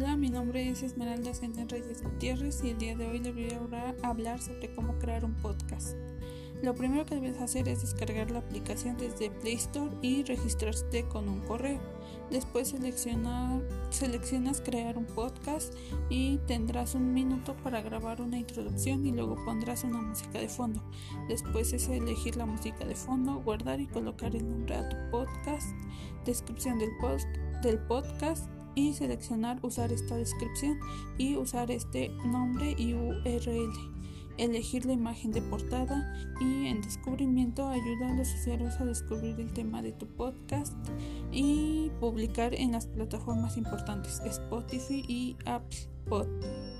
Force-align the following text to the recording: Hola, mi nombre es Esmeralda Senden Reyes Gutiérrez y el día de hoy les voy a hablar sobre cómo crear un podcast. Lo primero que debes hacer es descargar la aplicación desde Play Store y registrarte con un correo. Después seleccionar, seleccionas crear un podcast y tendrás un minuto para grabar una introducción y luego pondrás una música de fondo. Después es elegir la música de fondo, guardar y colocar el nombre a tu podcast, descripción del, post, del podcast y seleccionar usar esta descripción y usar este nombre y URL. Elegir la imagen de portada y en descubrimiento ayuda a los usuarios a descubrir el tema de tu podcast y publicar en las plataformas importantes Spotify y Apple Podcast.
Hola, 0.00 0.16
mi 0.16 0.30
nombre 0.30 0.70
es 0.70 0.84
Esmeralda 0.84 1.34
Senden 1.34 1.68
Reyes 1.68 2.04
Gutiérrez 2.04 2.62
y 2.62 2.70
el 2.70 2.78
día 2.78 2.96
de 2.96 3.08
hoy 3.08 3.18
les 3.18 3.34
voy 3.34 3.48
a 3.50 4.08
hablar 4.08 4.40
sobre 4.40 4.72
cómo 4.72 4.96
crear 5.00 5.24
un 5.24 5.34
podcast. 5.34 5.96
Lo 6.62 6.76
primero 6.76 7.04
que 7.04 7.16
debes 7.16 7.40
hacer 7.40 7.68
es 7.68 7.80
descargar 7.80 8.30
la 8.30 8.38
aplicación 8.38 8.96
desde 8.96 9.28
Play 9.28 9.54
Store 9.54 9.90
y 10.00 10.22
registrarte 10.22 11.02
con 11.08 11.28
un 11.28 11.40
correo. 11.40 11.80
Después 12.30 12.68
seleccionar, 12.68 13.60
seleccionas 13.90 14.60
crear 14.60 14.96
un 14.96 15.06
podcast 15.06 15.74
y 16.08 16.38
tendrás 16.46 16.94
un 16.94 17.12
minuto 17.12 17.56
para 17.64 17.82
grabar 17.82 18.20
una 18.20 18.38
introducción 18.38 19.04
y 19.04 19.10
luego 19.10 19.34
pondrás 19.44 19.82
una 19.82 20.00
música 20.00 20.38
de 20.38 20.48
fondo. 20.48 20.80
Después 21.28 21.72
es 21.72 21.88
elegir 21.88 22.36
la 22.36 22.46
música 22.46 22.84
de 22.84 22.94
fondo, 22.94 23.42
guardar 23.42 23.80
y 23.80 23.88
colocar 23.88 24.36
el 24.36 24.48
nombre 24.48 24.76
a 24.76 24.88
tu 24.88 24.96
podcast, 25.10 25.74
descripción 26.24 26.78
del, 26.78 26.90
post, 27.00 27.26
del 27.64 27.80
podcast 27.80 28.48
y 28.78 28.94
seleccionar 28.94 29.58
usar 29.62 29.92
esta 29.92 30.14
descripción 30.14 30.78
y 31.18 31.36
usar 31.36 31.70
este 31.70 32.10
nombre 32.24 32.74
y 32.78 32.94
URL. 32.94 33.72
Elegir 34.36 34.86
la 34.86 34.92
imagen 34.92 35.32
de 35.32 35.42
portada 35.42 36.14
y 36.40 36.66
en 36.68 36.80
descubrimiento 36.80 37.66
ayuda 37.66 38.10
a 38.10 38.14
los 38.14 38.32
usuarios 38.34 38.80
a 38.80 38.84
descubrir 38.84 39.40
el 39.40 39.52
tema 39.52 39.82
de 39.82 39.90
tu 39.90 40.06
podcast 40.06 40.74
y 41.32 41.90
publicar 41.98 42.54
en 42.54 42.70
las 42.70 42.86
plataformas 42.86 43.56
importantes 43.56 44.22
Spotify 44.24 45.04
y 45.08 45.36
Apple 45.44 45.78
Podcast. 46.08 46.77